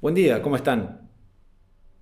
Buen 0.00 0.14
día, 0.14 0.40
¿cómo 0.40 0.56
están? 0.56 1.10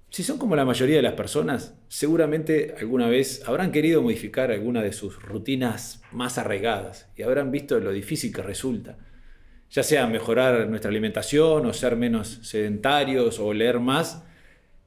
Si 0.08 0.22
son 0.22 0.38
como 0.38 0.54
la 0.54 0.64
mayoría 0.64 0.94
de 0.94 1.02
las 1.02 1.14
personas, 1.14 1.74
seguramente 1.88 2.76
alguna 2.78 3.08
vez 3.08 3.42
habrán 3.44 3.72
querido 3.72 4.02
modificar 4.02 4.52
alguna 4.52 4.82
de 4.82 4.92
sus 4.92 5.20
rutinas 5.20 6.00
más 6.12 6.38
arraigadas 6.38 7.08
y 7.16 7.22
habrán 7.22 7.50
visto 7.50 7.80
lo 7.80 7.90
difícil 7.90 8.32
que 8.32 8.40
resulta. 8.40 8.98
Ya 9.72 9.82
sea 9.82 10.06
mejorar 10.06 10.68
nuestra 10.68 10.92
alimentación 10.92 11.66
o 11.66 11.72
ser 11.72 11.96
menos 11.96 12.38
sedentarios 12.42 13.40
o 13.40 13.52
leer 13.52 13.80
más, 13.80 14.22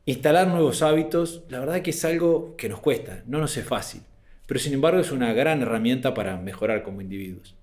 instalar 0.05 0.47
nuevos 0.47 0.81
hábitos, 0.81 1.43
la 1.49 1.59
verdad 1.59 1.81
que 1.81 1.89
es 1.89 2.05
algo 2.05 2.55
que 2.55 2.69
nos 2.69 2.79
cuesta, 2.79 3.23
no 3.27 3.39
nos 3.39 3.57
es 3.57 3.65
fácil, 3.65 4.03
pero 4.45 4.57
sin 4.57 4.71
embargo 4.71 5.01
es 5.01 5.11
una 5.11 5.33
gran 5.33 5.61
herramienta 5.61 6.13
para 6.13 6.37
mejorar 6.37 6.81
como 6.81 7.01
individuos. 7.01 7.57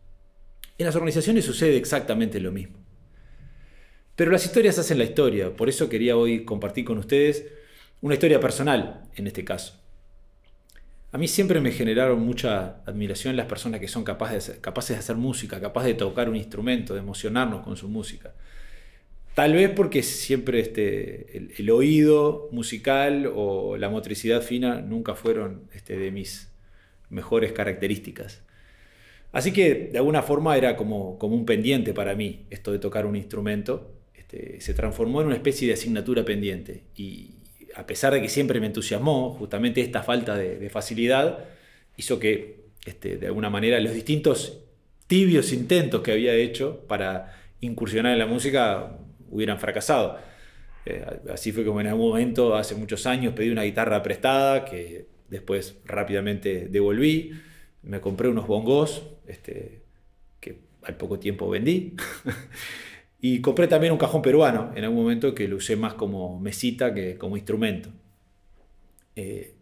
En 0.77 0.85
las 0.85 0.95
organizaciones 0.95 1.46
sucede 1.46 1.79
exactamente 1.79 2.39
lo 2.39 2.53
mismo. 2.53 2.88
Pero 4.19 4.32
las 4.32 4.45
historias 4.45 4.77
hacen 4.80 4.98
la 4.98 5.05
historia, 5.05 5.55
por 5.55 5.69
eso 5.69 5.89
quería 5.89 6.16
hoy 6.16 6.45
compartir 6.45 6.85
con 6.85 6.98
ustedes 6.98 7.46
una 8.00 8.14
historia 8.14 8.41
personal 8.41 9.04
en 9.14 9.29
este 9.29 9.44
caso. 9.44 9.81
A 11.13 11.18
mí 11.18 11.29
siempre 11.29 11.61
me 11.61 11.71
generaron 11.71 12.21
mucha 12.22 12.82
admiración 12.85 13.36
las 13.36 13.46
personas 13.46 13.79
que 13.79 13.86
son 13.86 14.03
capaces 14.03 14.49
de, 14.49 14.61
capaces 14.61 14.96
de 14.96 14.99
hacer 14.99 15.14
música, 15.14 15.61
capaces 15.61 15.93
de 15.93 15.94
tocar 15.94 16.29
un 16.29 16.35
instrumento, 16.35 16.94
de 16.94 16.99
emocionarnos 16.99 17.63
con 17.63 17.77
su 17.77 17.89
música. 17.89 18.35
Tal 19.35 19.53
vez 19.53 19.71
porque 19.71 20.03
siempre 20.03 20.58
este, 20.58 21.53
el, 21.57 21.71
oído 21.71 22.49
musical 22.50 23.30
o 23.32 23.77
la 23.77 23.89
motricidad 23.89 24.43
fina 24.43 24.80
nunca 24.80 25.14
fueron 25.14 25.69
este, 25.75 25.96
de 25.96 26.11
mis 26.11 26.50
mejores 27.08 27.53
características. 27.53 28.43
Así 29.30 29.53
que 29.53 29.91
de 29.93 29.99
alguna 29.99 30.22
forma 30.22 30.57
era 30.57 30.75
como, 30.75 31.21
como 31.21 31.36
un 31.36 31.46
pendiente 31.46 31.94
para 31.94 32.16
mí 32.16 32.47
esto 32.50 32.72
de 32.72 32.80
tocar 32.80 33.06
un 33.06 33.14
instrumento 33.14 33.94
este, 34.28 34.61
se 34.61 34.75
transformó 34.75 35.23
en 35.23 35.28
una 35.28 35.37
especie 35.37 35.67
de 35.67 35.75
asignatura 35.75 36.23
pendiente. 36.23 36.84
Y 36.97 37.31
a 37.75 37.86
pesar 37.86 38.12
de 38.12 38.20
que 38.20 38.28
siempre 38.28 38.61
me 38.61 38.67
entusiasmó, 38.67 39.30
justamente 39.30 39.80
esta 39.80 40.02
falta 40.02 40.36
de, 40.36 40.69
facilidad 40.69 41.47
hizo 41.97 42.19
que, 42.19 42.67
este, 42.84 43.17
de 43.17 43.27
alguna 43.27 43.48
manera, 43.48 43.80
los 43.80 43.94
distintos 43.94 44.61
tibios 45.06 45.52
intentos 45.52 46.02
que 46.02 46.12
había 46.12 46.34
hecho 46.34 46.84
para 46.86 47.34
incursionar 47.61 48.12
en 48.12 48.19
la 48.19 48.27
música 48.27 48.98
hubieran 49.30 49.58
fracasado. 49.58 50.19
Eh, 50.84 51.05
así 51.33 51.52
fue 51.52 51.64
como 51.64 51.80
en 51.80 51.86
algún 51.86 52.11
momento, 52.11 52.55
hace 52.55 52.74
muchos 52.74 53.06
años, 53.06 53.33
pedí 53.33 53.48
una 53.48 53.62
guitarra 53.62 54.02
prestada 54.02 54.67
que 54.67 55.06
después 55.30 55.78
rápidamente 55.86 56.69
devolví. 56.69 57.33
Me 57.83 58.00
compré 58.02 58.28
unos 58.28 58.47
bongos 58.47 59.05
este, 59.27 59.80
que 60.41 60.58
al 60.83 60.98
poco 60.98 61.19
tiempo 61.19 61.48
vendí. 61.48 61.97
Y 63.20 63.41
compré 63.41 63.66
también 63.66 63.92
un 63.92 63.98
cajón 63.98 64.22
peruano 64.22 64.70
en 64.77 64.84
algún 64.84 65.02
momento 65.02 65.34
que 65.34 65.48
lo 65.48 65.56
usé 65.56 65.77
más 65.77 65.94
como 65.94 66.38
mesita 66.38 66.94
que 66.94 67.16
como 67.16 67.36
instrumento. 67.36 67.91
Eh, 69.16 69.56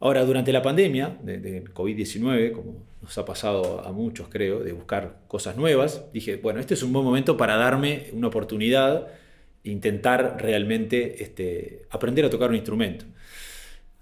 ahora, 0.00 0.24
durante 0.24 0.52
la 0.52 0.62
pandemia 0.62 1.16
de, 1.22 1.64
COVID-19, 1.64 2.52
como 2.52 2.84
nos 3.00 3.16
ha 3.16 3.24
pasado 3.24 3.86
a 3.86 3.92
muchos, 3.92 4.28
creo, 4.28 4.60
de 4.60 4.72
buscar 4.72 5.20
cosas 5.28 5.56
nuevas, 5.56 6.04
dije, 6.12 6.36
bueno, 6.36 6.58
este 6.58 6.74
es 6.74 6.82
un 6.82 6.92
buen 6.92 7.04
momento 7.04 7.36
para 7.36 7.56
darme 7.56 8.08
una 8.12 8.26
oportunidad 8.26 9.06
e 9.62 9.70
intentar 9.70 10.38
realmente 10.40 11.22
este, 11.22 11.86
aprender 11.90 12.24
a 12.24 12.30
tocar 12.30 12.50
un 12.50 12.56
instrumento. 12.56 13.04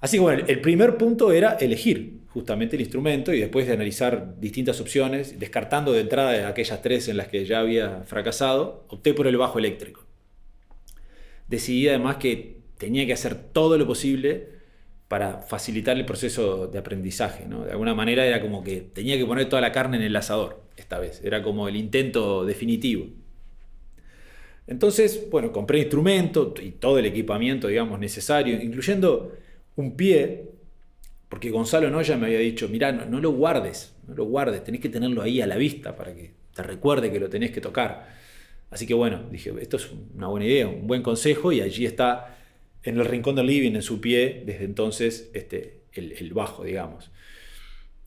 Así 0.01 0.17
que 0.17 0.23
bueno, 0.23 0.45
el 0.47 0.61
primer 0.61 0.97
punto 0.97 1.33
era 1.33 1.55
elegir 1.55 2.18
justamente 2.39 2.77
el 2.77 2.83
instrumento 2.83 3.35
y 3.35 3.41
después 3.41 3.67
de 3.67 3.73
analizar 3.73 4.39
distintas 4.39 4.81
opciones, 4.81 5.41
descartando 5.41 5.93
de 5.93 6.03
entrada 6.03 6.47
aquellas 6.47 6.81
tres 6.83 7.09
en 7.09 7.17
las 7.17 7.27
que 7.27 7.45
ya 7.45 7.59
había 7.59 8.05
fracasado, 8.05 8.85
opté 8.87 9.13
por 9.13 9.27
el 9.27 9.37
bajo 9.37 9.59
eléctrico. 9.59 10.05
Decidí 11.49 11.89
además 11.89 12.19
que 12.19 12.59
tenía 12.79 13.05
que 13.07 13.13
hacer 13.13 13.35
todo 13.35 13.77
lo 13.77 13.89
posible 13.89 14.51
para 15.09 15.39
facilitar 15.39 15.97
el 15.97 16.05
proceso 16.05 16.69
de 16.69 16.79
aprendizaje. 16.79 17.45
De 17.45 17.73
alguna 17.73 17.95
manera 17.97 18.25
era 18.25 18.41
como 18.41 18.63
que 18.63 18.83
tenía 18.83 19.19
que 19.19 19.27
poner 19.27 19.49
toda 19.49 19.61
la 19.61 19.73
carne 19.73 19.97
en 19.97 20.05
el 20.05 20.15
asador 20.15 20.63
esta 20.77 21.01
vez, 21.01 21.21
era 21.25 21.43
como 21.43 21.67
el 21.67 21.75
intento 21.75 22.45
definitivo. 22.45 23.07
Entonces, 24.69 25.29
bueno, 25.29 25.51
compré 25.51 25.81
instrumento 25.81 26.55
y 26.63 26.71
todo 26.71 27.01
el 27.01 27.07
equipamiento, 27.07 27.67
digamos, 27.67 27.99
necesario, 27.99 28.63
incluyendo 28.63 29.33
un 29.75 29.97
pie, 29.97 30.58
porque 31.29 31.51
Gonzalo 31.51 31.91
Noya 31.91 32.17
me 32.17 32.27
había 32.27 32.39
dicho, 32.39 32.69
mirá, 32.69 32.93
no, 32.93 33.21
lo 33.21 33.31
guardes, 33.33 33.95
no 34.07 34.15
lo 34.15 34.25
guardes, 34.25 34.65
tenés 34.65 34.81
que 34.81 34.89
tenerlo 34.89 35.23
ahí 35.23 35.41
a 35.41 35.47
la 35.47 35.57
vista 35.57 35.95
para 35.95 36.15
que 36.15 36.33
te 36.55 36.63
recuerde 36.63 37.13
que 37.13 37.21
lo 37.21 37.29
tenés 37.29 37.51
que 37.51 37.61
tocar. 37.61 38.09
Así 38.71 38.87
que 38.87 38.95
bueno, 38.95 39.25
dije, 39.31 39.53
esto 39.61 39.77
es 39.77 39.91
una 40.15 40.29
buena 40.29 40.47
idea, 40.47 40.69
un 40.69 40.87
buen 40.87 41.03
consejo, 41.03 41.53
y 41.53 41.61
allí 41.61 41.85
está 41.85 42.39
en 42.83 42.99
el 42.99 43.05
rincón 43.05 43.37
del 43.37 43.47
living, 43.47 43.73
en 43.73 43.83
su 43.83 44.01
pie, 44.01 44.43
desde 44.47 44.65
entonces, 44.65 45.31
este, 45.35 45.83
el, 45.93 46.33
bajo, 46.33 46.65
digamos. 46.65 47.11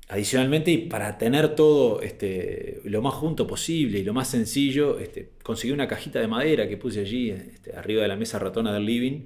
Adicionalmente, 0.07 0.71
y 0.71 0.77
para 0.87 1.17
tener 1.17 1.55
todo 1.55 2.01
este, 2.01 2.81
lo 2.83 3.01
más 3.01 3.13
junto 3.13 3.47
posible 3.47 3.99
y 3.99 4.03
lo 4.03 4.13
más 4.13 4.29
sencillo, 4.29 4.99
este, 4.99 5.29
conseguí 5.43 5.71
una 5.71 5.87
cajita 5.87 6.19
de 6.19 6.27
madera 6.27 6.67
que 6.67 6.77
puse 6.77 7.01
allí, 7.01 7.29
este, 7.29 7.75
arriba 7.75 8.01
de 8.01 8.07
la 8.07 8.15
mesa 8.15 8.39
ratona 8.39 8.73
del 8.73 8.85
living, 8.85 9.25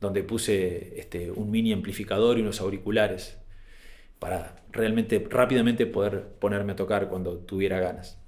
donde 0.00 0.22
puse 0.22 0.98
este, 0.98 1.30
un 1.30 1.50
mini 1.50 1.72
amplificador 1.72 2.38
y 2.38 2.42
unos 2.42 2.60
auriculares 2.60 3.38
para 4.18 4.56
realmente 4.72 5.24
rápidamente 5.28 5.86
poder 5.86 6.28
ponerme 6.38 6.72
a 6.72 6.76
tocar 6.76 7.08
cuando 7.08 7.38
tuviera 7.38 7.80
ganas. 7.80 8.18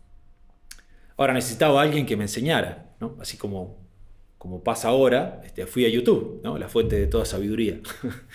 Ahora 1.16 1.34
necesitaba 1.34 1.82
alguien 1.82 2.06
que 2.06 2.16
me 2.16 2.24
enseñara, 2.24 2.94
así 3.20 3.36
como, 3.36 3.76
como 4.38 4.62
pasa 4.64 4.88
ahora, 4.88 5.42
este, 5.44 5.66
fui 5.66 5.84
a 5.84 5.88
YouTube, 5.88 6.40
la 6.58 6.68
fuente 6.68 6.96
de 6.96 7.06
toda 7.06 7.24
sabiduría. 7.24 7.80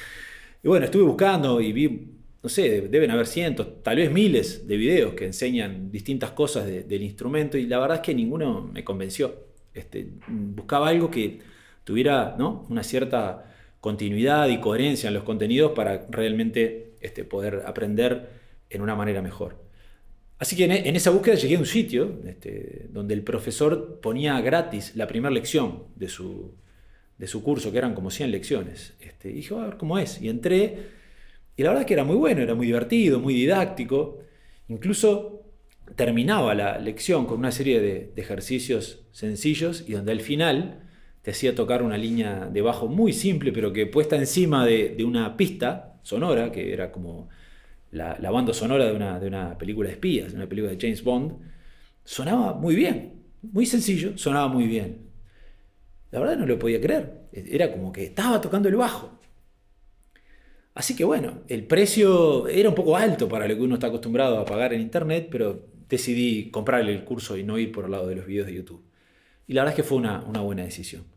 y 0.63 0.68
bueno, 0.68 0.85
estuve 0.85 1.03
buscando 1.03 1.59
y 1.62 1.74
vi, 1.74 2.12
no 2.44 2.50
sé, 2.50 2.81
deben 2.81 3.09
haber 3.09 3.25
cientos, 3.25 3.81
tal 3.81 3.97
vez 3.97 4.12
miles 4.12 4.68
de 4.68 4.78
videos 4.78 5.13
que 5.13 5.25
enseñan 5.25 5.91
distintas 5.91 6.31
cosas 6.31 6.68
del 6.68 7.01
instrumento 7.01 7.57
y 7.57 7.66
la 7.66 7.79
verdad 7.79 7.97
es 7.97 8.03
que 8.03 8.13
ninguno 8.13 8.62
me 8.62 8.84
convenció. 8.84 9.45
Este, 9.74 10.07
buscaba 10.28 10.90
algo 10.90 11.09
que 11.09 11.40
tuviera 11.85 12.35
¿no? 12.38 12.66
una 12.69 12.84
cierta 12.84 13.46
continuidad 13.79 14.50
y 14.50 14.59
coherencia 14.59 15.07
en 15.07 15.13
los 15.13 15.23
contenidos 15.23 15.72
para 15.72 16.07
realmente 16.09 16.96
este, 17.00 17.23
poder 17.23 17.63
aprender 17.66 18.29
en 18.69 18.81
una 18.81 18.96
manera 18.96 19.22
mejor. 19.22 19.63
Así 20.38 20.57
que 20.57 20.66
en, 20.66 20.95
esa 20.95 21.12
búsqueda 21.12 21.35
llegué 21.35 21.56
a 21.56 21.59
un 21.59 21.66
sitio 21.66 22.19
este, 22.25 22.88
donde 22.90 23.13
el 23.13 23.22
profesor 23.22 24.00
ponía 24.01 24.41
gratis 24.41 24.95
la 24.95 25.07
primera 25.07 25.31
lección 25.31 25.84
de 25.95 26.09
su, 26.09 26.56
de 27.18 27.28
su 27.28 27.41
curso, 27.41 27.72
que 27.72 27.78
eran 27.78 27.94
como 27.94 28.12
100 28.12 28.31
lecciones. 28.31 28.95
Este, 29.00 29.29
y 29.29 29.34
dije, 29.34 29.53
a 29.53 29.66
ver 29.66 29.78
cómo 29.78 29.97
es. 29.97 30.19
Y 30.22 30.29
entré, 30.29 30.78
y 31.56 31.63
la 31.63 31.69
verdad 31.69 31.84
es 31.84 31.88
que 31.88 31.94
era 31.94 32.03
muy 32.03 32.18
bueno, 32.18 32.41
era 32.41 32.56
muy 32.56 32.66
divertido, 32.66 33.19
muy 33.19 33.35
didáctico. 33.35 34.19
Incluso 34.68 35.44
terminaba 35.95 36.56
la 36.56 36.79
lección 36.79 37.28
con 37.28 37.38
una 37.38 37.51
serie 37.51 37.79
de 37.79 38.12
ejercicios 38.16 39.06
sencillos 39.12 39.85
y 39.88 39.94
donde 39.94 40.12
al 40.12 40.22
final 40.22 40.84
te 41.25 41.31
hacía 41.31 41.56
tocar 41.56 41.81
una 41.81 41.97
línea 41.97 42.47
de 42.53 42.62
bajo 42.62 42.88
muy 42.88 43.12
simple, 43.12 43.52
pero 43.52 43.74
que 43.74 43.88
puesta 43.88 44.16
encima 44.16 44.63
de, 44.63 45.03
una 45.03 45.36
pista 45.36 45.97
sonora, 46.03 46.52
que 46.52 46.72
era 46.72 46.91
como 46.91 47.30
la, 47.90 48.16
banda 48.30 48.53
sonora 48.53 48.86
de 48.86 48.96
una, 48.96 49.19
de 49.19 49.28
una 49.28 49.58
película 49.58 49.90
de 49.90 49.96
espías, 49.96 50.34
una 50.34 50.47
película 50.47 50.72
de 50.72 50.78
James 50.80 51.03
Bond, 51.03 51.34
sonaba 52.03 52.53
muy 52.53 52.75
bien, 52.75 53.24
muy 53.41 53.66
sencillo, 53.66 54.16
sonaba 54.19 54.50
muy 54.50 54.68
bien. 54.68 55.00
La 56.12 56.19
verdad 56.19 56.38
no 56.38 56.46
lo 56.46 56.59
podía 56.59 56.80
creer, 56.80 57.24
era 57.31 57.72
como 57.72 57.92
que 57.92 58.03
estaba 58.03 58.40
tocando 58.40 58.69
el 58.69 58.75
bajo. 58.75 59.18
Así 60.75 60.96
que 60.96 61.06
bueno, 61.06 61.40
el 61.47 61.63
precio 61.63 62.47
era 62.47 62.69
un 62.69 62.75
poco 62.75 62.97
alto 62.97 63.28
para 63.28 63.47
lo 63.47 63.56
que 63.56 63.62
uno 63.63 63.74
está 63.74 63.88
acostumbrado 63.88 64.38
a 64.38 64.46
pagar 64.46 64.74
en 64.74 64.81
internet, 64.81 65.30
pero 65.31 65.66
decidí 65.90 66.52
comprarle 66.52 66.94
el 66.94 67.03
curso 67.03 67.36
y 67.36 67.44
no 67.44 67.57
ir 67.57 67.72
por 67.72 67.86
el 67.86 67.92
lado 67.92 68.06
de 68.06 68.13
los 68.13 68.28
videos 68.28 68.46
de 68.46 68.53
YouTube. 68.53 68.84
Y 69.47 69.53
la 69.53 69.63
verdad 69.63 69.74
es 69.74 69.84
que 69.84 69.88
fue 69.90 69.97
una 69.97 70.19
buena 70.19 70.63
decisión 70.63 71.15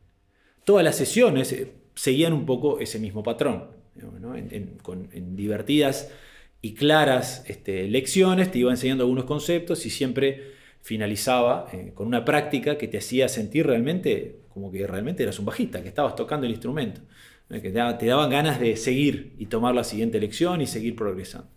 todas 0.69 0.85
las 0.85 0.97
sesiones 0.97 1.51
eh, 1.53 1.73
seguían 1.95 2.35
un 2.35 2.45
poco 2.45 2.79
ese 2.79 2.99
mismo 2.99 3.23
patrón. 3.23 3.69
en, 3.97 5.35
divertidas 5.35 6.13
y 6.61 6.75
claras 6.75 7.43
este, 7.47 7.89
lecciones 7.89 8.51
te 8.51 8.59
iba 8.59 8.71
enseñando 8.71 9.05
algunos 9.05 9.25
conceptos 9.25 9.87
y 9.87 9.91
siempre 9.91 10.53
finalizaba 10.83 11.69
eh, 11.73 11.93
con 11.95 12.07
una 12.07 12.23
práctica 12.23 12.77
que 12.77 12.87
te 12.87 12.99
hacía 12.99 13.31
sentir 13.31 13.67
realmente 13.67 14.41
como 14.51 14.71
que 14.71 14.87
realmente 14.87 15.23
eras 15.23 15.39
un 15.39 15.47
bajista, 15.47 15.81
que 15.83 15.89
estabas 15.89 16.15
tocando 16.15 16.45
el 16.45 16.53
instrumento, 16.53 17.01
que 17.49 17.71
te, 17.71 18.07
daban 18.07 18.29
ganas 18.29 18.61
de 18.61 18.77
seguir 18.77 19.33
y 19.39 19.47
tomar 19.47 19.75
la 19.75 19.85
siguiente 19.85 20.21
lección 20.21 20.61
y 20.61 20.67
seguir 20.67 20.95
progresando. 20.95 21.49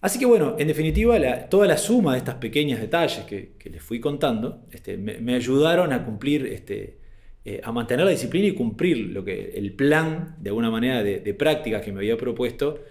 Así 0.00 0.18
que 0.18 0.26
bueno, 0.26 0.56
en 0.58 0.66
definitiva, 0.66 1.20
toda 1.48 1.68
la 1.68 1.78
suma 1.78 2.14
de 2.14 2.18
estas 2.18 2.34
pequeños 2.36 2.80
detalles 2.80 3.24
que, 3.26 3.52
les 3.62 3.80
fui 3.80 4.00
contando 4.00 4.64
este, 4.72 4.96
me, 4.96 5.34
ayudaron 5.36 5.92
a 5.92 6.04
cumplir 6.04 6.46
este, 6.46 7.05
eh, 7.48 7.60
a 7.62 7.70
mantener 7.70 8.04
la 8.04 8.10
disciplina 8.10 8.48
y 8.48 8.54
cumplir 8.54 8.98
lo 9.10 9.24
que, 9.24 9.52
el 9.54 9.72
plan, 9.72 10.34
de 10.40 10.50
alguna 10.50 10.68
manera, 10.68 11.04
de, 11.04 11.20
de 11.20 11.32
práctica 11.32 11.80
que 11.80 11.92
me 11.92 12.00
había 12.00 12.16
propuesto 12.16 12.82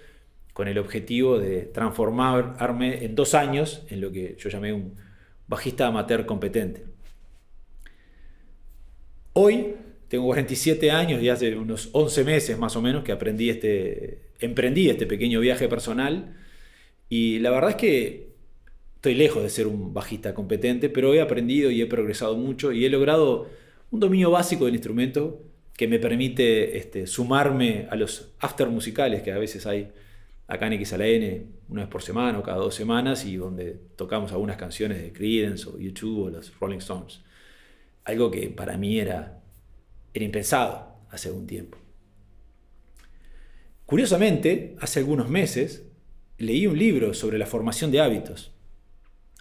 con 0.54 0.70
el 0.70 0.78
objetivo 0.78 1.38
de 1.38 1.64
transformarme 1.64 3.04
en 3.04 3.16
dos 3.16 3.36
años 3.36 3.84
en 3.90 4.00
lo 4.00 4.14
que 4.14 4.38
yo 4.40 4.50
llamé 4.50 4.72
un 4.72 4.96
bajista 5.46 5.88
amateur 5.88 6.26
competente. 6.26 6.86
Hoy 9.34 9.76
tengo 10.08 10.24
47 10.28 10.90
años 10.90 11.22
y 11.22 11.28
hace 11.28 11.54
unos 11.58 11.90
11 11.92 12.24
meses 12.24 12.58
más 12.58 12.78
o 12.78 12.82
menos 12.82 13.04
que 13.04 13.12
aprendí 13.12 13.50
este, 13.50 14.22
emprendí 14.40 14.90
este 14.90 15.06
pequeño 15.06 15.42
viaje 15.42 15.68
personal 15.68 16.34
y 17.10 17.40
la 17.40 17.52
verdad 17.52 17.72
es 17.72 17.76
que 17.76 18.30
estoy 18.96 19.16
lejos 19.16 19.44
de 19.44 19.50
ser 19.50 19.68
un 19.68 19.94
bajista 19.94 20.34
competente, 20.34 20.88
pero 20.88 21.14
he 21.14 21.20
aprendido 21.20 21.70
y 21.70 21.82
he 21.82 21.88
progresado 21.88 22.38
mucho 22.38 22.72
y 22.72 22.86
he 22.86 22.90
logrado 22.90 23.50
un 23.96 24.02
dominio 24.02 24.30
básico 24.30 24.66
del 24.66 24.76
instrumento 24.76 25.42
que 25.74 25.88
me 25.88 26.00
permite 26.00 26.78
este, 26.78 27.08
sumarme 27.08 27.88
a 27.90 27.96
los 27.96 28.34
after 28.40 28.68
musicales 28.68 29.24
que 29.24 29.32
a 29.32 29.38
veces 29.38 29.66
hay 29.66 29.92
acá 30.48 30.68
en 30.68 30.86
XLN 30.86 31.46
una 31.70 31.82
vez 31.84 31.90
por 31.90 32.04
semana 32.04 32.38
o 32.40 32.44
cada 32.44 32.58
dos 32.58 32.76
semanas 32.76 33.26
y 33.26 33.38
donde 33.38 33.80
tocamos 33.96 34.32
algunas 34.32 34.58
canciones 34.58 35.02
de 35.02 35.12
Creedence 35.14 35.68
o 35.68 35.80
YouTube 35.80 36.28
o 36.28 36.30
los 36.30 36.58
Rolling 36.60 36.78
Stones. 36.78 37.22
Algo 38.04 38.30
que 38.30 38.50
para 38.50 38.78
mí 38.78 39.00
era, 39.00 39.42
era 40.14 40.26
impensado 40.26 40.98
hace 41.10 41.30
algún 41.30 41.48
tiempo. 41.48 41.78
Curiosamente, 43.86 44.76
hace 44.82 45.00
algunos 45.00 45.30
meses 45.30 45.88
leí 46.38 46.68
un 46.68 46.78
libro 46.78 47.14
sobre 47.14 47.38
la 47.38 47.46
formación 47.46 47.92
de 47.92 48.02
hábitos 48.02 48.52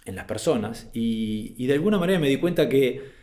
en 0.05 0.15
las 0.15 0.25
personas 0.25 0.89
y, 0.93 1.65
de 1.65 1.73
alguna 1.73 1.97
manera 1.97 2.19
me 2.19 2.29
di 2.29 2.37
cuenta 2.37 2.69
que 2.69 3.14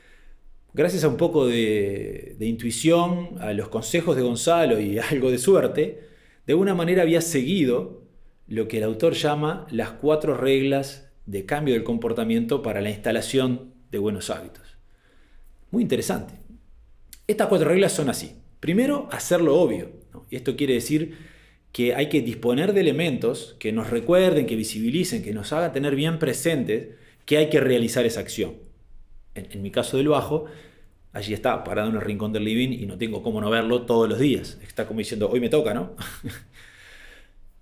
gracias 0.75 1.05
a 1.05 1.09
un 1.09 1.17
poco 1.17 1.47
de, 1.47 2.37
intuición, 2.41 3.37
a 3.41 3.53
los 3.53 3.69
consejos 3.69 4.17
de 4.17 4.23
Gonzalo 4.23 4.81
y 4.81 4.99
algo 5.11 5.31
de 5.31 5.39
suerte, 5.39 6.09
de 6.47 6.53
alguna 6.53 6.75
manera 6.75 7.03
había 7.03 7.21
seguido 7.21 8.03
lo 8.49 8.69
que 8.69 8.79
el 8.79 8.85
autor 8.85 9.15
llama 9.15 9.67
las 9.71 9.91
cuatro 9.93 10.37
reglas 10.37 11.11
de 11.27 11.47
cambio 11.47 11.75
del 11.75 11.85
comportamiento 11.85 12.63
para 12.63 12.81
la 12.81 12.91
instalación 12.91 13.73
de 13.91 13.99
buenos 13.99 14.31
hábitos. 14.31 14.77
Muy 15.71 15.83
interesante. 15.83 16.35
Estas 17.27 17.47
cuatro 17.47 17.69
reglas 17.69 17.93
son 17.93 18.11
así. 18.11 18.33
Primero, 18.61 19.09
hacerlo 19.11 19.61
obvio. 19.61 19.91
Y 20.29 20.37
esto 20.37 20.57
quiere 20.57 20.75
decir 20.75 21.17
que 21.73 21.95
hay 21.95 22.09
que 22.09 22.21
disponer 22.21 22.75
de 22.75 22.81
elementos 22.81 23.57
que 23.59 23.73
nos 23.73 23.91
recuerden, 23.91 24.47
que 24.47 24.57
visibilicen, 24.57 25.23
que 25.23 25.33
nos 25.33 25.53
hagan 25.53 25.73
tener 25.73 25.97
bien 25.97 26.19
presentes 26.19 26.89
que 27.25 27.39
hay 27.39 27.49
que 27.49 27.61
realizar 27.61 28.05
esa 28.05 28.21
acción. 28.21 28.55
En, 29.35 29.63
mi 29.63 29.71
caso 29.71 29.97
del 29.97 30.09
bajo, 30.09 30.47
allí 31.13 31.35
está, 31.35 31.65
parado 31.65 31.89
en 31.89 31.97
el 31.97 32.03
rincón 32.03 32.33
del 32.33 32.45
living 32.45 32.71
y 32.71 32.87
no 32.87 32.99
tengo 32.99 33.23
cómo 33.23 33.41
no 33.41 33.51
verlo 33.51 33.83
todos 33.83 34.09
los 34.09 34.19
días. 34.19 34.59
Está 34.63 34.87
como 34.87 34.99
diciendo, 34.99 35.29
hoy 35.31 35.41
me 35.41 35.49
toca, 35.49 35.75
¿no? 35.75 35.93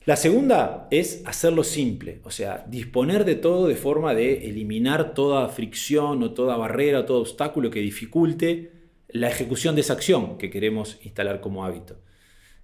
La 0.07 0.17
segunda 0.17 0.89
es 0.91 1.23
hacerlo 1.27 1.63
simple, 1.63 2.21
o 2.25 2.31
sea, 2.31 2.65
disponer 2.67 3.27
de 3.27 3.35
todo 3.35 3.69
de 3.69 3.77
forma 3.77 4.15
de 4.15 4.49
eliminar 4.49 5.13
toda 5.13 5.47
fricción 5.51 6.23
o 6.23 6.33
toda 6.33 6.57
barrera 6.57 7.01
o 7.01 7.05
todo 7.05 7.21
obstáculo 7.21 7.71
que 7.71 7.81
dificulte 7.81 8.73
la 9.09 9.29
ejecución 9.29 9.75
de 9.75 9.83
esa 9.83 9.93
acción 9.93 10.39
que 10.39 10.49
queremos 10.49 10.99
instalar 11.03 11.41
como 11.41 11.65
hábito. 11.67 12.01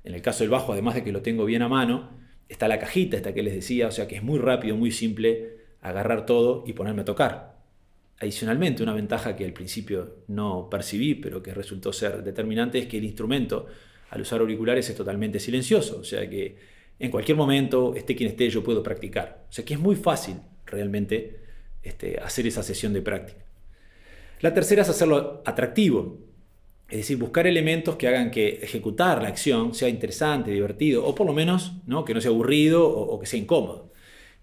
En 0.02 0.14
el 0.14 0.22
caso 0.22 0.44
del 0.44 0.50
bajo, 0.50 0.72
además 0.72 0.94
de 0.94 1.04
que 1.04 1.12
lo 1.12 1.20
tengo 1.20 1.44
bien 1.44 1.62
a 1.62 1.68
mano, 1.68 2.10
está 2.48 2.68
la 2.68 2.78
cajita, 2.78 3.16
esta 3.16 3.34
que 3.34 3.42
les 3.42 3.54
decía, 3.54 3.88
o 3.88 3.90
sea 3.90 4.08
que 4.08 4.16
es 4.16 4.22
muy 4.22 4.38
rápido, 4.38 4.76
muy 4.76 4.90
simple 4.90 5.58
agarrar 5.80 6.26
todo 6.26 6.64
y 6.66 6.72
ponerme 6.72 7.02
a 7.02 7.04
tocar. 7.04 7.55
Adicionalmente, 8.18 8.82
una 8.82 8.94
ventaja 8.94 9.36
que 9.36 9.44
al 9.44 9.52
principio 9.52 10.24
no 10.28 10.68
percibí, 10.70 11.14
pero 11.16 11.42
que 11.42 11.52
resultó 11.52 11.92
ser 11.92 12.22
determinante, 12.22 12.78
es 12.78 12.86
que 12.86 12.98
el 12.98 13.04
instrumento, 13.04 13.66
al 14.10 14.22
usar 14.22 14.40
auriculares, 14.40 14.88
es 14.88 14.96
totalmente 14.96 15.38
silencioso, 15.38 15.98
o 16.00 16.04
sea 16.04 16.28
que 16.28 16.76
en 16.98 17.10
cualquier 17.10 17.36
momento, 17.36 17.94
esté 17.94 18.16
quien 18.16 18.30
esté, 18.30 18.48
yo 18.48 18.64
puedo 18.64 18.82
practicar. 18.82 19.44
O 19.50 19.52
sea 19.52 19.64
que 19.64 19.74
es 19.74 19.80
muy 19.80 19.96
fácil 19.96 20.36
realmente 20.64 21.40
este, 21.82 22.18
hacer 22.18 22.46
esa 22.46 22.62
sesión 22.62 22.92
de 22.92 23.02
práctica. 23.02 23.44
La 24.40 24.54
tercera 24.54 24.82
es 24.82 24.88
hacerlo 24.88 25.42
atractivo. 25.44 26.18
Es 26.88 26.98
decir, 26.98 27.18
buscar 27.18 27.46
elementos 27.46 27.96
que 27.96 28.06
hagan 28.06 28.30
que 28.30 28.60
ejecutar 28.62 29.20
la 29.20 29.28
acción 29.28 29.74
sea 29.74 29.88
interesante, 29.88 30.52
divertido, 30.52 31.04
o 31.04 31.14
por 31.14 31.26
lo 31.26 31.32
menos 31.32 31.72
¿no? 31.86 32.04
que 32.04 32.14
no 32.14 32.20
sea 32.20 32.30
aburrido 32.30 32.88
o, 32.88 33.18
que 33.18 33.26
sea 33.26 33.40
incómodo. 33.40 33.92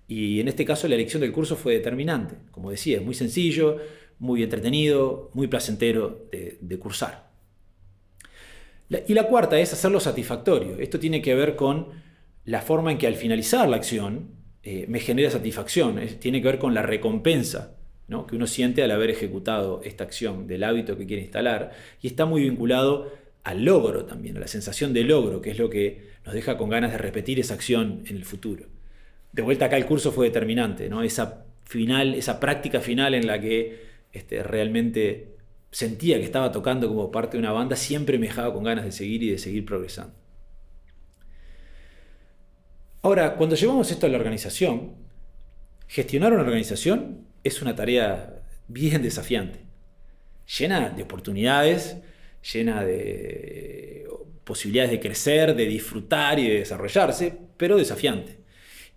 Y 0.07 0.39
en 0.39 0.47
este 0.47 0.65
caso 0.65 0.87
la 0.87 0.95
elección 0.95 1.21
del 1.21 1.31
curso 1.31 1.55
fue 1.55 1.73
determinante. 1.73 2.35
Como 2.51 2.71
decía, 2.71 2.97
es 2.97 3.03
muy 3.03 3.13
sencillo, 3.13 3.77
muy 4.19 4.43
entretenido, 4.43 5.29
muy 5.33 5.47
placentero 5.47 6.27
de, 6.31 6.79
cursar. 6.79 7.31
y 9.07 9.13
la 9.13 9.27
cuarta 9.27 9.59
es 9.59 9.73
hacerlo 9.73 9.99
satisfactorio. 9.99 10.77
Esto 10.77 10.99
tiene 10.99 11.21
que 11.21 11.35
ver 11.35 11.55
con 11.55 11.87
la 12.45 12.61
forma 12.61 12.91
en 12.91 12.97
que 12.97 13.07
al 13.07 13.15
finalizar 13.15 13.67
la 13.67 13.77
acción 13.77 14.31
eh, 14.63 14.85
me 14.87 14.99
genera 14.99 15.29
satisfacción. 15.29 15.99
tiene 16.19 16.41
que 16.41 16.47
ver 16.47 16.59
con 16.59 16.73
la 16.73 16.81
recompensa 16.81 17.77
que 18.27 18.35
uno 18.35 18.45
siente 18.45 18.83
al 18.83 18.91
haber 18.91 19.09
ejecutado 19.09 19.81
esta 19.83 20.03
acción 20.03 20.45
del 20.45 20.63
hábito 20.63 20.97
que 20.97 21.07
quiere 21.07 21.23
instalar 21.23 21.71
y 22.01 22.07
está 22.07 22.25
muy 22.25 22.43
vinculado 22.43 23.11
al 23.43 23.65
logro 23.65 24.05
también, 24.05 24.37
a 24.37 24.39
la 24.39 24.47
sensación 24.47 24.93
de 24.93 25.03
logro, 25.03 25.41
que 25.41 25.49
es 25.49 25.57
lo 25.57 25.69
que 25.69 26.11
nos 26.25 26.35
deja 26.35 26.57
con 26.57 26.69
ganas 26.69 26.91
de 26.91 26.97
repetir 26.97 27.39
esa 27.39 27.55
acción 27.55 28.03
en 28.05 28.15
el 28.15 28.25
futuro. 28.25 28.65
De 29.33 29.41
vuelta 29.41 29.65
acá 29.65 29.77
el 29.77 29.85
curso 29.85 30.11
fue 30.11 30.27
determinante, 30.27 30.87
¿no? 30.89 31.03
esa, 31.03 31.45
final, 31.65 32.13
esa 32.13 32.39
práctica 32.39 32.79
final 32.79 33.13
en 33.13 33.27
la 33.27 33.41
que 33.41 33.81
este, 34.11 34.43
realmente 34.43 35.35
sentía 35.71 36.17
que 36.19 36.23
estaba 36.23 36.51
tocando 36.51 36.87
como 36.87 37.11
parte 37.11 37.35
de 37.35 37.39
una 37.39 37.51
banda, 37.51 37.75
siempre 37.75 38.19
me 38.19 38.27
dejaba 38.27 38.53
con 38.53 38.63
ganas 38.63 38.85
de 38.85 38.91
seguir 38.91 39.23
y 39.23 39.31
de 39.31 39.39
seguir 39.39 39.65
progresando. 39.65 40.13
Ahora, 43.01 43.35
cuando 43.35 43.55
llevamos 43.55 43.91
esto 43.91 44.05
a 44.05 44.09
la 44.09 44.17
organización, 44.17 44.93
gestionar 45.87 46.31
una 46.31 46.43
organización 46.43 47.25
es 47.43 47.61
una 47.61 47.75
tarea 47.75 48.43
bien 48.67 49.01
desafiante, 49.01 49.59
llena 50.59 50.89
de 50.91 51.03
oportunidades, 51.03 51.97
llena 52.53 52.85
de 52.85 54.07
posibilidades 54.43 54.91
de 54.91 54.99
crecer, 54.99 55.55
de 55.55 55.65
disfrutar 55.65 56.39
y 56.39 56.47
de 56.47 56.59
desarrollarse, 56.59 57.37
pero 57.57 57.77
desafiante. 57.77 58.42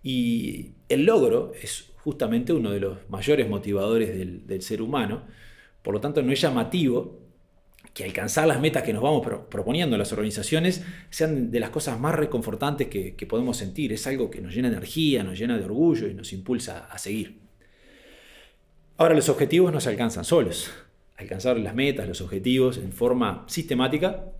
Y 0.03 0.73
el 0.89 1.05
logro 1.05 1.53
es 1.61 1.91
justamente 1.97 2.53
uno 2.53 2.71
de 2.71 2.79
los 2.79 2.97
mayores 3.09 3.49
motivadores 3.49 4.17
del, 4.47 4.61
ser 4.61 4.81
humano, 4.81 5.23
por 5.81 5.93
lo 5.93 6.01
tanto 6.01 6.21
no 6.21 6.31
es 6.31 6.39
llamativo 6.39 7.19
que 7.93 8.03
alcanzar 8.03 8.47
las 8.47 8.61
metas 8.61 8.83
que 8.83 8.93
nos 8.93 9.01
vamos 9.01 9.25
proponiendo 9.49 9.95
en 9.95 9.99
las 9.99 10.11
organizaciones 10.13 10.83
sean 11.09 11.49
de 11.51 11.59
las 11.59 11.69
cosas 11.69 11.99
más 11.99 12.15
reconfortantes 12.15 12.87
que, 12.87 13.15
que 13.15 13.25
podemos 13.25 13.57
sentir. 13.57 13.91
Es 13.91 14.05
algo 14.07 14.29
que 14.29 14.39
nos 14.39 14.53
llena 14.53 14.69
de 14.69 14.75
energía, 14.75 15.23
nos 15.23 15.39
llena 15.39 15.57
de 15.57 15.65
orgullo 15.65 16.07
y 16.07 16.13
nos 16.13 16.31
impulsa 16.31 16.87
a 16.91 16.97
seguir. 16.97 17.39
Ahora, 18.97 19.13
los 19.13 19.29
objetivos 19.29 19.71
no 19.71 19.79
se 19.79 19.89
alcanzan 19.89 20.25
solos. 20.25 20.71
Alcanzar 21.17 21.57
las 21.57 21.75
metas, 21.75 22.07
los 22.07 22.21
objetivos 22.21 22.77
en 22.77 22.91
forma 22.91 23.45
sistemática 23.47 24.31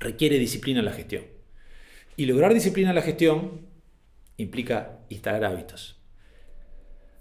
requiere 0.00 0.38
disciplina 0.38 0.80
en 0.80 0.86
la 0.86 0.92
gestión. 0.92 1.24
Y 2.16 2.26
lograr 2.26 2.54
disciplina 2.54 2.90
en 2.90 2.96
la 2.96 3.02
gestión 3.02 3.65
implica 4.36 5.00
instalar 5.08 5.44
hábitos. 5.44 6.00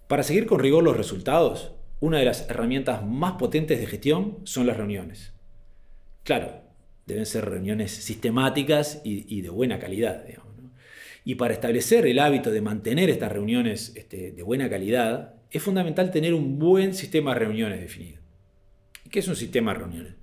Para 0.07 0.24
seguir 0.24 0.45
con 0.45 0.60
rigor 0.60 0.84
los 0.84 0.98
resultados, 0.98 1.74
una 2.00 2.19
de 2.19 2.25
las 2.25 2.50
herramientas 2.50 3.05
más 3.05 3.34
potentes 3.34 3.79
de 3.79 3.88
gestión 3.88 4.39
son 4.43 4.67
las 4.67 4.77
reuniones. 4.77 5.34
Claro, 6.24 6.62
deben 7.05 7.25
ser 7.25 7.45
reuniones 7.45 7.91
sistemáticas 7.91 9.01
y, 9.03 9.41
de 9.41 9.50
buena 9.50 9.79
calidad. 9.79 10.24
Y 11.24 11.36
para 11.36 11.53
establecer 11.53 12.05
el 12.05 12.19
hábito 12.19 12.51
de 12.51 12.62
mantener 12.62 13.10
estas 13.10 13.31
reuniones 13.31 13.93
este, 13.95 14.31
de 14.31 14.43
buena 14.43 14.69
calidad, 14.69 15.36
es 15.50 15.63
fundamental 15.63 16.12
tener 16.12 16.34
un 16.34 16.60
buen 16.60 16.93
sistema 16.93 17.34
de 17.34 17.39
reuniones 17.39 17.79
definido. 17.79 18.22
¿Qué 19.10 19.19
es 19.19 19.27
un 19.27 19.36
sistema 19.36 19.74
de 19.74 19.79
reuniones? 19.79 20.13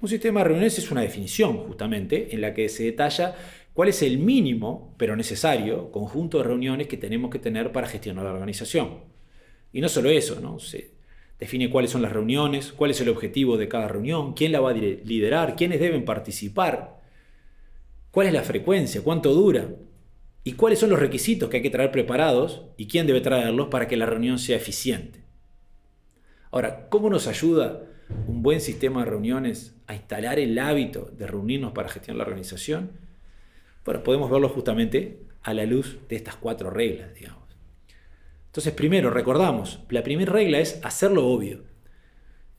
Un 0.00 0.08
sistema 0.08 0.40
de 0.40 0.44
reuniones 0.44 0.78
es 0.78 0.90
una 0.90 1.00
definición 1.00 1.58
justamente 1.58 2.34
en 2.34 2.40
la 2.40 2.54
que 2.54 2.68
se 2.68 2.84
detalla 2.84 3.34
cuál 3.78 3.90
es 3.90 4.02
el 4.02 4.18
mínimo, 4.18 4.92
pero 4.96 5.14
necesario, 5.14 5.92
conjunto 5.92 6.38
de 6.38 6.42
reuniones 6.42 6.88
que 6.88 6.96
tenemos 6.96 7.30
que 7.30 7.38
tener 7.38 7.70
para 7.70 7.86
gestionar 7.86 8.24
la 8.24 8.32
organización. 8.32 9.04
Y 9.72 9.80
no 9.80 9.88
solo 9.88 10.10
eso, 10.10 10.40
¿no? 10.40 10.58
se 10.58 10.94
define 11.38 11.70
cuáles 11.70 11.92
son 11.92 12.02
las 12.02 12.10
reuniones, 12.10 12.72
cuál 12.72 12.90
es 12.90 13.00
el 13.00 13.08
objetivo 13.08 13.56
de 13.56 13.68
cada 13.68 13.86
reunión, 13.86 14.32
quién 14.32 14.50
la 14.50 14.58
va 14.58 14.70
a 14.70 14.74
liderar, 14.74 15.54
quiénes 15.54 15.78
deben 15.78 16.04
participar, 16.04 16.98
cuál 18.10 18.26
es 18.26 18.32
la 18.32 18.42
frecuencia, 18.42 19.00
cuánto 19.02 19.32
dura, 19.32 19.68
y 20.42 20.54
cuáles 20.54 20.80
son 20.80 20.90
los 20.90 20.98
requisitos 20.98 21.48
que 21.48 21.58
hay 21.58 21.62
que 21.62 21.70
traer 21.70 21.92
preparados 21.92 22.64
y 22.76 22.88
quién 22.88 23.06
debe 23.06 23.20
traerlos 23.20 23.68
para 23.68 23.86
que 23.86 23.96
la 23.96 24.06
reunión 24.06 24.40
sea 24.40 24.56
eficiente. 24.56 25.20
Ahora, 26.50 26.88
¿cómo 26.88 27.10
nos 27.10 27.28
ayuda 27.28 27.84
un 28.26 28.42
buen 28.42 28.60
sistema 28.60 29.04
de 29.04 29.10
reuniones 29.10 29.76
a 29.86 29.94
instalar 29.94 30.40
el 30.40 30.58
hábito 30.58 31.12
de 31.16 31.28
reunirnos 31.28 31.70
para 31.70 31.88
gestionar 31.88 32.16
la 32.18 32.24
organización? 32.24 33.06
Bueno, 33.88 34.02
podemos 34.02 34.30
verlo 34.30 34.50
justamente 34.50 35.22
a 35.40 35.54
la 35.54 35.64
luz 35.64 35.96
de 36.10 36.16
estas 36.16 36.36
cuatro 36.36 36.68
reglas, 36.68 37.14
digamos. 37.14 37.48
Entonces, 38.44 38.74
primero, 38.74 39.08
recordamos, 39.08 39.80
la 39.88 40.02
primera 40.02 40.30
regla 40.30 40.58
es 40.58 40.78
hacerlo 40.84 41.26
obvio. 41.26 41.62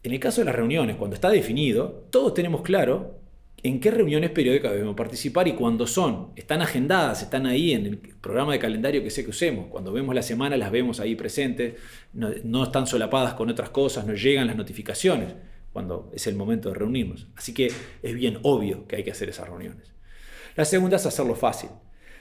En 0.01 0.11
el 0.11 0.19
caso 0.19 0.41
de 0.41 0.45
las 0.45 0.55
reuniones, 0.55 0.95
cuando 0.95 1.13
está 1.13 1.29
definido, 1.29 2.07
todos 2.09 2.33
tenemos 2.33 2.63
claro 2.63 3.19
en 3.61 3.79
qué 3.79 3.91
reuniones 3.91 4.31
periódicas 4.31 4.71
debemos 4.71 4.95
participar 4.95 5.47
y 5.47 5.53
cuándo 5.53 5.85
son. 5.85 6.31
Están 6.35 6.63
agendadas, 6.63 7.21
están 7.21 7.45
ahí 7.45 7.73
en 7.73 7.85
el 7.85 7.99
programa 7.99 8.53
de 8.53 8.57
calendario 8.57 9.03
que 9.03 9.11
sé 9.11 9.23
que 9.23 9.29
usemos. 9.29 9.67
Cuando 9.67 9.93
vemos 9.93 10.15
la 10.15 10.23
semana 10.23 10.57
las 10.57 10.71
vemos 10.71 10.99
ahí 10.99 11.13
presentes, 11.13 11.75
no, 12.11 12.63
están 12.63 12.87
solapadas 12.87 13.35
con 13.35 13.51
otras 13.51 13.69
cosas, 13.69 14.07
nos 14.07 14.19
llegan 14.19 14.47
las 14.47 14.55
notificaciones. 14.55 15.35
cuando 15.71 16.09
es 16.11 16.25
el 16.25 16.35
momento 16.35 16.69
de 16.69 16.75
reunirnos. 16.75 17.27
Así 17.35 17.53
que 17.53 17.71
es 18.01 18.15
bien 18.15 18.39
obvio 18.41 18.87
que 18.87 18.95
hay 18.95 19.03
que 19.03 19.11
hacer 19.11 19.29
esas 19.29 19.47
reuniones. 19.47 19.98
La 20.55 20.65
segunda 20.65 20.97
es 20.97 21.05
hacerlo 21.05 21.35
fácil. 21.35 21.69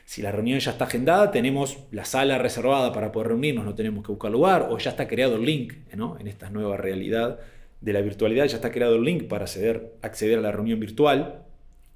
Si 0.04 0.22
la 0.22 0.32
reunión 0.32 0.58
ya 0.58 0.70
está 0.70 0.84
agendada, 0.84 1.30
tenemos 1.30 1.80
la 1.90 2.04
sala 2.04 2.38
reservada 2.38 2.92
para 2.92 3.12
poder 3.12 3.28
reunirnos, 3.28 3.64
no 3.64 3.74
tenemos 3.74 4.02
que 4.02 4.12
buscar 4.12 4.30
lugar, 4.30 4.68
o 4.70 4.78
ya 4.78 4.90
está 4.90 5.06
creado 5.06 5.36
el 5.36 5.44
link 5.44 5.74
en 5.90 6.26
esta 6.26 6.48
nueva 6.48 6.78
realidad 6.78 7.38
de 7.80 7.92
la 7.92 8.00
virtualidad, 8.00 8.46
ya 8.46 8.56
está 8.56 8.72
creado 8.72 8.96
el 8.96 9.02
link 9.02 9.24
para 9.24 9.44
acceder, 9.44 10.38
a 10.38 10.40
la 10.40 10.50
reunión 10.50 10.80
virtual. 10.80 11.42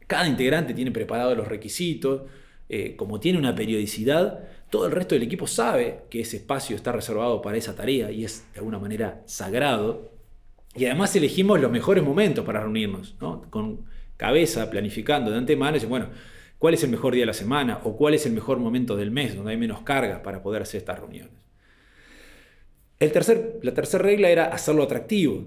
Cada 0.06 0.26
integrante 0.28 0.74
tiene 0.74 0.90
preparados 0.90 1.36
los 1.38 1.48
requisitos, 1.48 2.22
eh, 2.68 2.96
como 2.96 3.18
tiene 3.18 3.38
una 3.38 3.54
periodicidad, 3.54 4.40
todo 4.68 4.86
el 4.86 4.92
resto 4.92 5.14
del 5.14 5.24
equipo 5.24 5.46
sabe 5.46 6.00
que 6.08 6.20
ese 6.20 6.38
espacio 6.38 6.76
está 6.76 6.92
reservado 6.92 7.42
para 7.42 7.56
esa 7.56 7.74
tarea 7.74 8.10
y 8.10 8.24
es 8.24 8.46
de 8.52 8.58
alguna 8.60 8.78
manera 8.78 9.22
sagrado. 9.26 10.10
Y 10.74 10.86
además 10.86 11.14
elegimos 11.16 11.60
los 11.60 11.70
mejores 11.70 12.02
momentos 12.02 12.44
para 12.44 12.60
reunirnos, 12.60 13.14
con 13.50 13.84
cabeza, 14.22 14.70
planificando 14.70 15.30
de 15.32 15.36
antemano, 15.36 15.76
y 15.76 15.84
bueno, 15.84 16.08
¿cuál 16.58 16.74
es 16.74 16.84
el 16.84 16.90
mejor 16.90 17.12
día 17.12 17.22
de 17.22 17.26
la 17.26 17.34
semana? 17.34 17.80
¿O 17.82 17.96
cuál 17.96 18.14
es 18.14 18.24
el 18.24 18.32
mejor 18.32 18.58
momento 18.58 18.96
del 18.96 19.10
mes 19.10 19.34
donde 19.34 19.50
hay 19.50 19.56
menos 19.56 19.82
cargas 19.82 20.20
para 20.20 20.42
poder 20.42 20.62
hacer 20.62 20.78
estas 20.78 21.00
reuniones? 21.00 21.34
El 23.00 23.10
tercer, 23.10 23.58
la 23.62 23.74
tercera 23.74 24.04
regla 24.04 24.30
era 24.30 24.44
hacerlo 24.46 24.84
atractivo. 24.84 25.44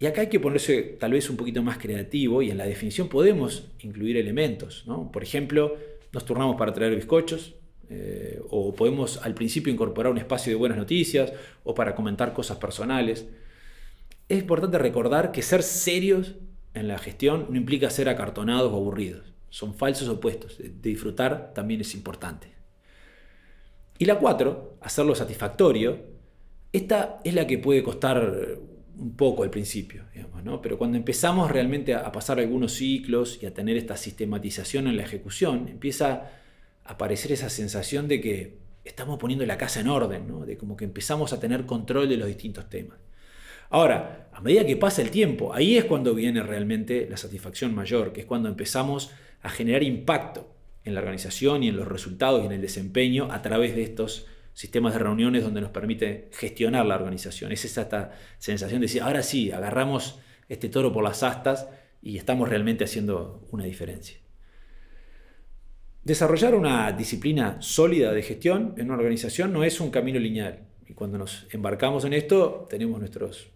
Y 0.00 0.06
acá 0.06 0.22
hay 0.22 0.26
que 0.28 0.40
ponerse 0.40 0.96
tal 0.98 1.12
vez 1.12 1.30
un 1.30 1.36
poquito 1.36 1.62
más 1.62 1.78
creativo 1.78 2.42
y 2.42 2.50
en 2.50 2.58
la 2.58 2.66
definición 2.66 3.08
podemos 3.08 3.70
incluir 3.80 4.16
elementos. 4.16 4.84
Por 5.12 5.22
ejemplo, 5.22 5.76
nos 6.12 6.24
turnamos 6.24 6.56
para 6.56 6.72
traer 6.72 6.96
bizcochos, 6.96 7.54
eh, 7.90 8.40
o 8.50 8.74
podemos 8.74 9.18
al 9.18 9.34
principio 9.34 9.72
incorporar 9.72 10.10
un 10.10 10.18
espacio 10.18 10.50
de 10.50 10.56
buenas 10.56 10.76
noticias 10.76 11.32
o 11.62 11.72
para 11.72 11.94
comentar 11.94 12.32
cosas 12.32 12.58
personales. 12.58 13.26
Es 14.28 14.40
importante 14.40 14.76
recordar 14.78 15.30
que 15.30 15.42
ser 15.42 15.62
serios 15.62 16.34
en 16.78 16.88
la 16.88 16.98
gestión 16.98 17.46
no 17.50 17.56
implica 17.56 17.90
ser 17.90 18.08
acartonados 18.08 18.72
o 18.72 18.76
aburridos. 18.76 19.32
Son 19.50 19.74
falsos 19.74 20.08
opuestos. 20.08 20.58
Disfrutar 20.80 21.52
también 21.54 21.80
es 21.80 21.94
importante. 21.94 22.48
Y 23.98 24.04
la 24.04 24.18
cuatro, 24.18 24.76
hacerlo 24.80 25.14
satisfactorio. 25.14 25.98
Esta 26.72 27.20
es 27.24 27.34
la 27.34 27.46
que 27.46 27.58
puede 27.58 27.82
costar 27.82 28.58
un 28.98 29.16
poco 29.16 29.42
al 29.44 29.50
principio, 29.50 30.04
pero 30.60 30.76
cuando 30.76 30.96
empezamos 30.96 31.50
realmente 31.50 31.94
a 31.94 32.10
pasar 32.10 32.40
algunos 32.40 32.72
ciclos 32.72 33.38
y 33.42 33.46
a 33.46 33.54
tener 33.54 33.76
esta 33.76 33.96
sistematización 33.96 34.88
en 34.88 34.96
la 34.96 35.04
ejecución, 35.04 35.68
empieza 35.68 36.30
a 36.84 36.92
aparecer 36.92 37.32
esa 37.32 37.48
sensación 37.48 38.08
de 38.08 38.20
que 38.20 38.58
estamos 38.84 39.18
poniendo 39.18 39.46
la 39.46 39.56
casa 39.56 39.80
en 39.80 39.88
orden, 39.88 40.46
de 40.46 40.56
como 40.56 40.76
que 40.76 40.84
empezamos 40.84 41.32
a 41.32 41.40
tener 41.40 41.64
control 41.64 42.08
de 42.08 42.16
los 42.16 42.26
distintos 42.26 42.68
temas. 42.68 42.98
Ahora, 43.70 44.28
a 44.32 44.40
medida 44.40 44.64
que 44.64 44.76
pasa 44.76 45.02
el 45.02 45.10
tiempo, 45.10 45.52
ahí 45.52 45.76
es 45.76 45.84
cuando 45.84 46.14
viene 46.14 46.42
realmente 46.42 47.06
la 47.10 47.16
satisfacción 47.16 47.74
mayor, 47.74 48.12
que 48.12 48.20
es 48.20 48.26
cuando 48.26 48.48
empezamos 48.48 49.10
a 49.42 49.50
generar 49.50 49.82
impacto 49.82 50.54
en 50.84 50.94
la 50.94 51.00
organización 51.00 51.62
y 51.62 51.68
en 51.68 51.76
los 51.76 51.88
resultados 51.88 52.42
y 52.42 52.46
en 52.46 52.52
el 52.52 52.60
desempeño 52.60 53.30
a 53.30 53.42
través 53.42 53.74
de 53.74 53.82
estos 53.82 54.26
sistemas 54.54 54.92
de 54.94 55.00
reuniones 55.00 55.42
donde 55.42 55.60
nos 55.60 55.70
permite 55.70 56.30
gestionar 56.32 56.86
la 56.86 56.96
organización. 56.96 57.52
Es 57.52 57.64
esta 57.64 58.12
sensación 58.38 58.80
de 58.80 58.86
decir, 58.86 59.02
ahora 59.02 59.22
sí, 59.22 59.52
agarramos 59.52 60.18
este 60.48 60.68
toro 60.68 60.92
por 60.92 61.04
las 61.04 61.22
astas 61.22 61.68
y 62.00 62.16
estamos 62.16 62.48
realmente 62.48 62.84
haciendo 62.84 63.46
una 63.50 63.64
diferencia. 63.64 64.18
Desarrollar 66.04 66.54
una 66.54 66.90
disciplina 66.92 67.60
sólida 67.60 68.12
de 68.12 68.22
gestión 68.22 68.74
en 68.78 68.86
una 68.86 68.94
organización 68.94 69.52
no 69.52 69.62
es 69.62 69.80
un 69.80 69.90
camino 69.90 70.18
lineal. 70.18 70.60
Y 70.86 70.94
cuando 70.94 71.18
nos 71.18 71.46
embarcamos 71.50 72.04
en 72.04 72.14
esto, 72.14 72.66
tenemos 72.70 72.98
nuestras 72.98 73.48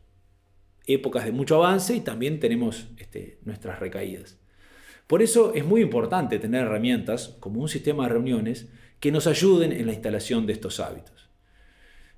épocas 0.86 1.24
de 1.24 1.32
mucho 1.32 1.56
avance 1.56 1.94
y 1.94 2.00
también 2.00 2.40
tenemos 2.40 2.88
este, 2.98 3.38
nuestras 3.44 3.80
recaídas. 3.80 4.38
Por 5.06 5.22
eso 5.22 5.52
es 5.54 5.64
muy 5.64 5.82
importante 5.82 6.38
tener 6.38 6.62
herramientas 6.64 7.36
como 7.40 7.60
un 7.60 7.68
sistema 7.68 8.04
de 8.04 8.14
reuniones 8.14 8.68
que 9.00 9.12
nos 9.12 9.26
ayuden 9.26 9.72
en 9.72 9.86
la 9.86 9.92
instalación 9.92 10.46
de 10.46 10.54
estos 10.54 10.80
hábitos. 10.80 11.28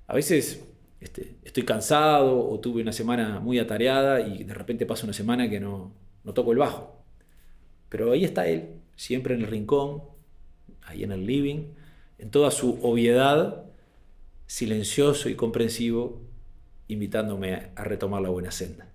A 0.07 0.15
veces 0.15 0.63
este, 1.01 1.35
estoy 1.43 1.63
cansado 1.63 2.47
o 2.47 2.59
tuve 2.59 2.81
una 2.81 2.93
semana 2.93 3.39
muy 3.39 3.59
atareada 3.59 4.21
y 4.21 4.43
de 4.43 4.53
repente 4.53 4.85
pasa 4.85 5.05
una 5.05 5.13
semana 5.13 5.49
que 5.49 5.59
no, 5.59 5.93
no 6.23 6.33
toco 6.33 6.51
el 6.51 6.57
bajo. 6.57 7.03
Pero 7.89 8.11
ahí 8.11 8.23
está 8.23 8.47
él, 8.47 8.81
siempre 8.95 9.35
en 9.35 9.41
el 9.41 9.47
rincón, 9.47 10.03
ahí 10.83 11.03
en 11.03 11.11
el 11.11 11.25
living, 11.25 11.73
en 12.17 12.31
toda 12.31 12.51
su 12.51 12.79
obviedad, 12.81 13.65
silencioso 14.47 15.29
y 15.29 15.35
comprensivo, 15.35 16.21
invitándome 16.87 17.71
a 17.75 17.83
retomar 17.83 18.21
la 18.21 18.29
buena 18.29 18.51
senda. 18.51 18.87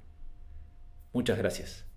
Muchas 1.12 1.38
gracias. 1.38 1.89